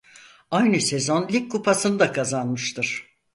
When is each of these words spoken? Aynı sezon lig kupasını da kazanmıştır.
Aynı 0.51 0.81
sezon 0.81 1.29
lig 1.31 1.51
kupasını 1.51 1.99
da 1.99 2.11
kazanmıştır. 2.11 3.17